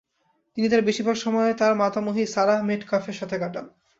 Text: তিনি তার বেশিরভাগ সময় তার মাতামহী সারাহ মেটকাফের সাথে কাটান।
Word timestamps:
তিনি 0.57 0.67
তার 0.69 0.81
বেশিরভাগ 0.81 1.17
সময় 1.17 1.51
তার 1.53 1.73
মাতামহী 1.75 2.23
সারাহ 2.25 2.59
মেটকাফের 2.69 3.15
সাথে 3.19 3.35
কাটান। 3.39 3.65